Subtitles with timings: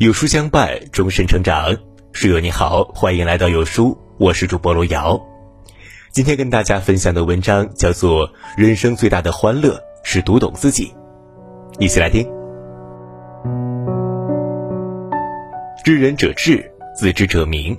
[0.00, 1.76] 有书相伴，终身成长。
[2.12, 5.20] 书友你好，欢迎来到有书，我是主播罗瑶。
[6.10, 8.26] 今天跟大家分享的文章叫做
[8.56, 10.86] 《人生最大的欢乐是读懂自己》，
[11.78, 12.26] 一起来听。
[15.84, 17.78] 知人者智，自知者明。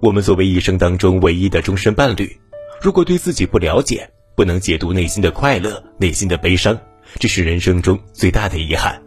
[0.00, 2.38] 我们作为一生当中唯一的终身伴侣，
[2.80, 6.78] 如果对自己不了解，不能解读内心的快乐、内心的悲伤，
[7.18, 9.02] 这是人生中最大的遗憾。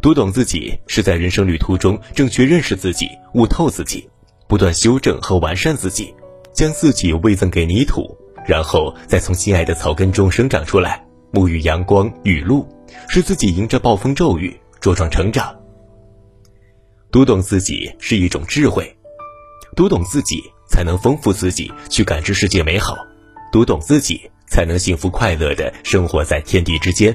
[0.00, 4.08] 读懂自己，是在人生旅途中正确认识自己、悟透自己，
[4.46, 6.14] 不断修正和完善自己，
[6.52, 8.16] 将自己喂赠给泥土，
[8.46, 12.64] 然后再从心爱的草根中生长出来，沐浴阳光雨露，
[13.08, 15.52] 使自己迎着暴风骤雨茁壮成长。
[17.10, 18.96] 读懂自己是一种智慧，
[19.74, 22.94] 读懂自己才能丰富自己，去感知世界美好；
[23.50, 27.12] 读懂自己，才能幸福快乐的生活在天地之间。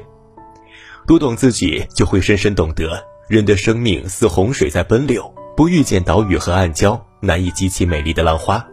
[1.05, 8.65] 读懂自己，就会深深懂得，人的生命似洪水在奔流，不遇见岛屿和暗礁，难以激起美丽的浪花。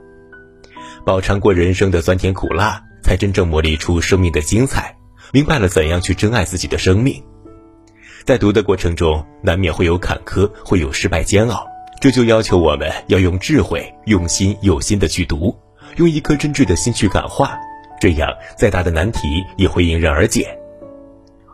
[1.05, 4.97] 饱尝过人生的酸甜苦辣，才真正磨砺出生命的精彩，
[5.33, 7.21] 明白了怎样去珍爱自己的生命。
[8.25, 11.67] 在读的过程中，难免会有坎坷，会有失败煎熬，
[12.01, 15.53] 这就要求我们要用智慧、用心、有心的去读，
[15.97, 17.59] 用一颗真挚的心去感化，
[18.01, 20.57] 这样再大的难题也会迎刃而解。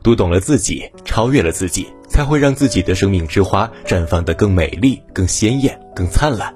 [0.06, 6.54] 读懂了自己，超越了自己，才会让自己的生命之花绽放得更美丽、更鲜艳、更灿烂。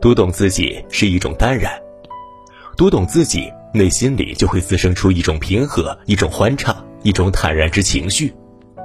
[0.00, 1.72] 读懂自己是一种淡然，
[2.76, 8.32] 读懂自己，内心里就会滋生出一种平和、一种欢畅、一种坦然之情绪，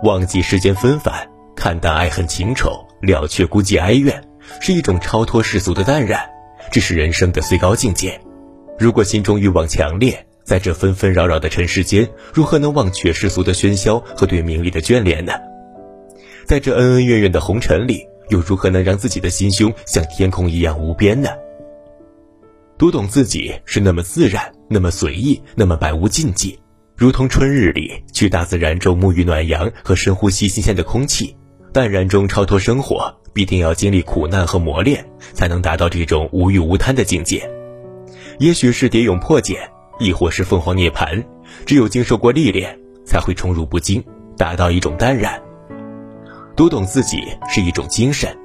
[0.01, 4.19] 忘记世间纷繁，看淡爱恨情仇，了却孤寂哀怨，
[4.59, 6.27] 是一种超脱世俗的淡然，
[6.71, 8.19] 这是人生的最高境界。
[8.79, 15.33] 如果心中欲望强烈，在这纷纷扰扰的尘世间，如何能忘却世俗的喧嚣和对名利的眷恋呢？
[16.45, 21.29] 在这恩恩怨怨的红尘里，又如何能让自己的心胸像天空一样无边呢？
[22.77, 26.59] 读懂自己是那么自然，那么随意，那么百无禁忌，
[26.97, 31.37] 如同春日里去大自然中沐浴暖阳和深呼吸新鲜的空气，
[31.71, 37.47] 淡然中超脱生活，必定要经历苦难和磨练，才能达到这种无欲无贪的境界。
[38.39, 39.57] 也许是蝶蛹破茧。
[40.01, 41.23] 亦或是凤凰涅槃，
[41.63, 42.75] 只有经受过历练，
[43.05, 44.03] 才会宠辱不惊，
[44.35, 45.39] 达到一种淡然。
[46.55, 48.35] 读懂自己是一种精神，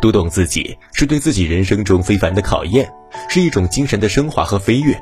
[0.00, 2.90] 读懂自己是对自己人生中非凡的考验，
[3.28, 4.98] 是一种精神的升华和飞跃。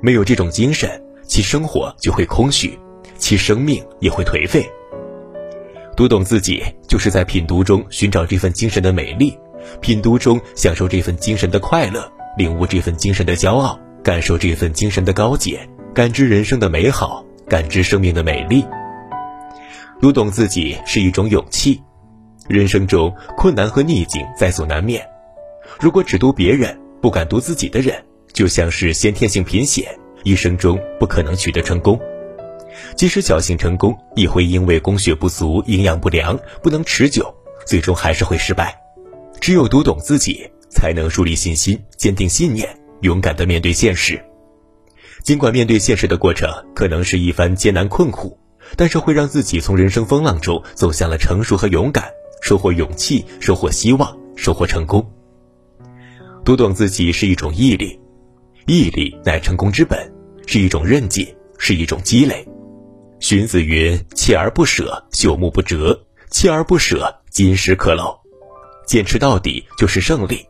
[0.00, 0.90] 没有这种精神，
[1.26, 2.78] 其生活就会空虚，
[3.18, 4.66] 其生命也会颓废。
[5.94, 9.38] 读懂自己，就是在品读中寻找这份精神的美丽，
[9.82, 13.78] 品读中享受这份精神的快乐，领悟这份精神的骄傲。
[14.04, 18.62] 感受这份精神的高洁，感知人生的美好，感知生命的美丽。
[19.98, 21.80] 读懂自己是一种勇气。
[22.46, 25.02] 人生中困难和逆境在所难免，
[25.80, 27.96] 如果只读别人，不敢读自己的人，
[28.34, 31.98] 就像是先天性贫血，一生中不可能取得成功。
[32.94, 37.34] 即使侥幸成功，也会因为供血不足、营养不良，不能持久，
[37.66, 38.78] 最终还是会失败。
[39.40, 42.68] 只有读懂自己，才能树立信心，坚定信念。
[43.04, 44.18] 勇敢地面对现实，
[45.22, 48.38] 尽管面对现实的过程可能是一番艰难困苦，
[48.78, 52.10] 但是会让自己从人生风浪中走向了成熟和勇敢，
[52.40, 55.06] 收获勇气，收获希望，收获成功。
[56.46, 58.00] 读懂自己是一种毅力，
[58.66, 60.10] 毅力乃成功之本，
[60.46, 61.26] 是一种韧劲，
[61.58, 62.42] 是一种积累。
[63.20, 65.94] 荀子云：“锲而不舍，朽木不折；
[66.30, 68.16] 锲而不舍，金石可镂。”
[68.88, 70.46] 坚持到底就是胜利。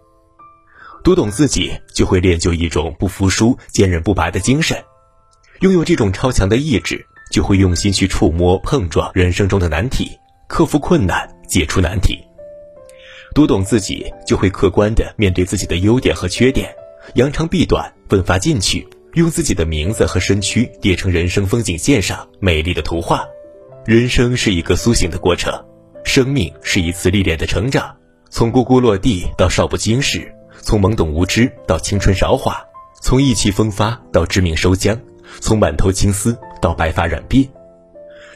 [1.04, 4.78] 读懂自己，就会练就一种不服输、坚韧不拔的精神；
[5.60, 12.18] 拥有这种超强的意志，就会用心去触摸、碰撞人生中的难题，克服困难，解除难题。
[13.34, 16.74] 读懂自己，就会客观地面对自己的优点和缺点，
[17.16, 23.26] 扬长避短，奋发进取，用自己的名字和身躯叠成人生风景线上美丽的图画。
[23.84, 25.52] 人生是一个苏醒的过程，
[26.02, 27.94] 生命是一次历练的成长，
[28.30, 30.34] 从呱呱落地到少不经事。
[30.60, 32.64] 从懵懂无知到青春韶华，
[33.00, 34.98] 从意气风发到致命收缰，
[35.40, 37.48] 从满头青丝到白发染鬓，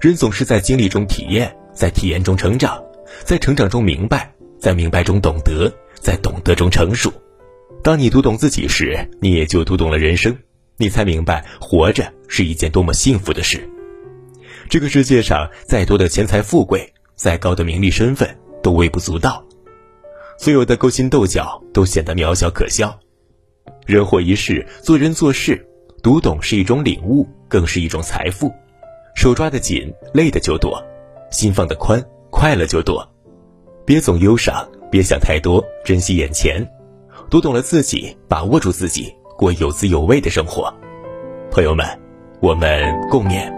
[0.00, 2.82] 人总是在经历中体验，在体验中成长，
[3.24, 7.12] 在成长中明白，在明白中懂得，在懂得中成熟。
[7.82, 10.36] 当你读懂自己时，你也就读懂了人生，
[10.76, 13.68] 你才明白活着是一件多么幸福的事。
[14.68, 19.42] 这个世界上再多的钱财富贵，再高的名利身份，都微不足道。
[20.38, 22.96] 所有的勾心斗角都显得渺小可笑。
[23.86, 25.68] 人活一世，做人做事，
[26.02, 28.52] 读懂是一种领悟，更是一种财富。
[29.16, 30.80] 手抓得紧，累的就多；
[31.30, 33.06] 心放得宽，快乐就多。
[33.84, 36.64] 别总忧伤，别想太多，珍惜眼前，
[37.28, 40.72] 读懂了自己，把握住自己，过有滋有味的生活。
[41.50, 41.84] 朋友们，
[42.40, 42.80] 我们
[43.10, 43.57] 共勉。